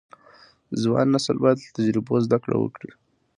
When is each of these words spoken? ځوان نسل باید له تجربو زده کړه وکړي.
ځوان 0.81 1.07
نسل 1.13 1.37
باید 1.43 1.57
له 1.63 1.69
تجربو 1.77 2.15
زده 2.25 2.37
کړه 2.43 2.55
وکړي. 2.59 2.91